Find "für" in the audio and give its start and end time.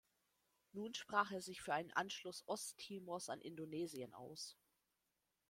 1.61-1.75